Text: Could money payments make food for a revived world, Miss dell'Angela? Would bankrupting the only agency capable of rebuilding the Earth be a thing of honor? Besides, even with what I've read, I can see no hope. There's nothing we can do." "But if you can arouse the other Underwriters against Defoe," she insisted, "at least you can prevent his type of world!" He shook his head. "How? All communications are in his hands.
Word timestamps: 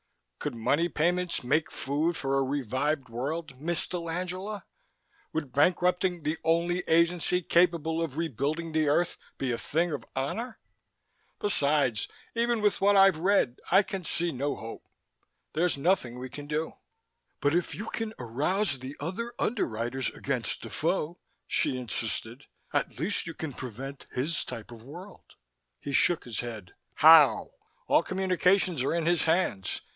Could 0.39 0.55
money 0.55 0.89
payments 0.89 1.43
make 1.43 1.69
food 1.69 2.17
for 2.17 2.35
a 2.35 2.41
revived 2.43 3.07
world, 3.09 3.61
Miss 3.61 3.85
dell'Angela? 3.85 4.63
Would 5.33 5.53
bankrupting 5.53 6.23
the 6.23 6.39
only 6.43 6.79
agency 6.87 7.43
capable 7.43 8.01
of 8.01 8.17
rebuilding 8.17 8.71
the 8.71 8.89
Earth 8.89 9.19
be 9.37 9.51
a 9.51 9.59
thing 9.59 9.91
of 9.91 10.03
honor? 10.15 10.57
Besides, 11.39 12.07
even 12.33 12.59
with 12.59 12.81
what 12.81 12.97
I've 12.97 13.17
read, 13.19 13.59
I 13.69 13.83
can 13.83 14.03
see 14.03 14.31
no 14.31 14.55
hope. 14.55 14.81
There's 15.53 15.77
nothing 15.77 16.17
we 16.17 16.29
can 16.29 16.47
do." 16.47 16.73
"But 17.39 17.53
if 17.53 17.75
you 17.75 17.87
can 17.91 18.15
arouse 18.17 18.79
the 18.79 18.95
other 18.99 19.35
Underwriters 19.37 20.09
against 20.09 20.63
Defoe," 20.63 21.19
she 21.45 21.77
insisted, 21.77 22.45
"at 22.73 22.97
least 22.97 23.27
you 23.27 23.35
can 23.35 23.53
prevent 23.53 24.07
his 24.11 24.43
type 24.43 24.71
of 24.71 24.81
world!" 24.81 25.35
He 25.79 25.93
shook 25.93 26.23
his 26.23 26.39
head. 26.39 26.73
"How? 26.95 27.51
All 27.87 28.01
communications 28.01 28.81
are 28.81 28.95
in 28.95 29.05
his 29.05 29.25
hands. 29.25 29.81